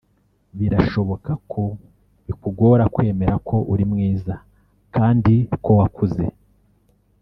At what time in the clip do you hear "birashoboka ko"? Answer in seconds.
0.57-1.63